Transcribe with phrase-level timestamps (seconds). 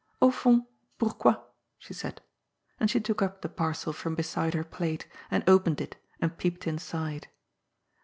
[0.01, 0.65] '^ Au fond,
[0.97, 1.35] pourquoi?"
[1.77, 2.21] she said.
[2.79, 6.65] And she took up the parcel from beside her plate, and opened it, and peeped
[6.65, 7.27] inside.